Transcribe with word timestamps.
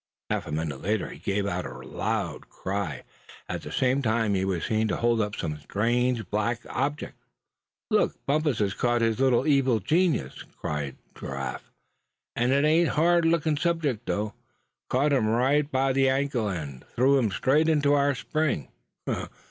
Half 0.31 0.47
a 0.47 0.51
minute 0.51 0.81
later 0.81 1.09
he 1.11 1.19
gave 1.19 1.45
a 1.45 1.61
loud 1.69 2.49
cry. 2.49 3.03
At 3.47 3.61
the 3.61 3.71
same 3.71 4.01
time 4.01 4.33
he 4.33 4.43
was 4.43 4.65
seen 4.65 4.87
to 4.87 4.95
hold 4.95 5.21
up 5.21 5.35
some 5.35 5.59
strange 5.59 6.27
black 6.31 6.61
object. 6.71 7.19
"Look! 7.91 8.15
Bumpus 8.25 8.57
has 8.57 8.73
caught 8.73 9.01
his 9.01 9.19
little 9.19 9.45
evil 9.45 9.79
genius!" 9.79 10.41
cried 10.59 10.97
Giraffe. 11.13 11.69
"And 12.35 12.51
ain't 12.51 12.65
it 12.65 12.87
a 12.87 12.93
hard 12.95 13.25
lookin' 13.25 13.57
subject 13.57 14.07
though. 14.07 14.33
Caught 14.89 15.13
him 15.13 15.27
right 15.27 15.69
by 15.71 15.93
the 15.93 16.09
ankle, 16.09 16.47
and 16.47 16.83
threw 16.95 17.19
him 17.19 17.29
straight 17.29 17.69
into 17.69 17.93
our 17.93 18.15
spring. 18.15 18.69